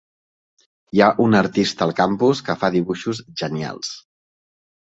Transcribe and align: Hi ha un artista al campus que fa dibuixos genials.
Hi 0.95 1.03
ha 1.03 1.09
un 1.25 1.37
artista 1.41 1.87
al 1.87 1.93
campus 2.01 2.43
que 2.49 2.57
fa 2.63 2.73
dibuixos 2.79 3.23
genials. 3.43 3.93